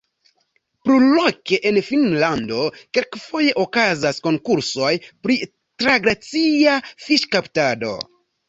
Plurloke 0.85 1.59
en 1.71 1.75
Finnlando 1.89 2.63
kelkfoje 2.99 3.53
okazas 3.65 4.23
konkursoj 4.29 4.91
pri 5.27 5.39
traglacia 5.85 6.83
fiŝkaptado. 7.09 7.97